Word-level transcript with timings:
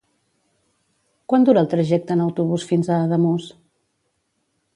Quant 1.31 1.45
dura 1.49 1.63
el 1.63 1.69
trajecte 1.75 2.17
en 2.17 2.25
autobús 2.25 2.67
fins 2.71 2.91
a 2.91 2.99
Ademús? 3.05 3.51